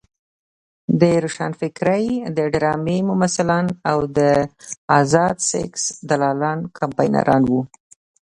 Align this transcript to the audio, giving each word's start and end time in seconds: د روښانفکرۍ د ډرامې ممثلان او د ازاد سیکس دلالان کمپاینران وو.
د 0.99 1.01
روښانفکرۍ 1.23 2.05
د 2.37 2.39
ډرامې 2.53 2.97
ممثلان 3.09 3.65
او 3.91 3.99
د 4.17 4.19
ازاد 4.99 5.35
سیکس 5.49 5.83
دلالان 6.09 6.59
کمپاینران 6.79 7.43
وو. 7.51 7.61